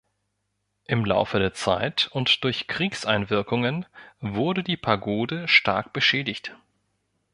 Im 0.87 1.05
Laufe 1.05 1.37
der 1.37 1.53
Zeit 1.53 2.07
und 2.11 2.43
durch 2.43 2.65
Kriegseinwirkungen 2.65 3.85
wurde 4.19 4.63
die 4.63 4.75
Pagode 4.75 5.47
stark 5.47 5.93
beschädigt. 5.93 6.57